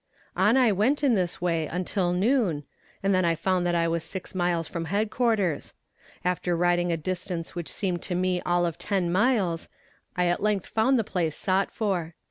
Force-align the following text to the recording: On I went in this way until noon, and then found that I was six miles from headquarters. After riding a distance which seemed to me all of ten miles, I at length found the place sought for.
On 0.35 0.57
I 0.57 0.71
went 0.71 1.03
in 1.03 1.13
this 1.13 1.39
way 1.41 1.67
until 1.67 2.11
noon, 2.11 2.63
and 3.03 3.13
then 3.13 3.35
found 3.35 3.67
that 3.67 3.75
I 3.75 3.87
was 3.87 4.03
six 4.03 4.33
miles 4.33 4.67
from 4.67 4.85
headquarters. 4.85 5.75
After 6.25 6.57
riding 6.57 6.91
a 6.91 6.97
distance 6.97 7.53
which 7.53 7.69
seemed 7.69 8.01
to 8.01 8.15
me 8.15 8.41
all 8.41 8.65
of 8.65 8.79
ten 8.79 9.11
miles, 9.11 9.69
I 10.17 10.25
at 10.25 10.41
length 10.41 10.65
found 10.65 10.97
the 10.97 11.03
place 11.03 11.35
sought 11.37 11.69
for. 11.69 12.15